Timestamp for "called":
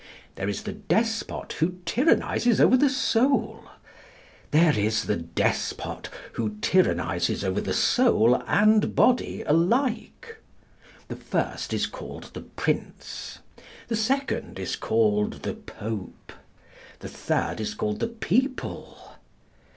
11.85-12.31, 14.75-15.43, 17.75-17.99